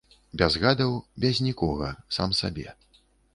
[0.41, 0.95] Без гадаў,
[1.25, 2.67] без нікога, сам сабе.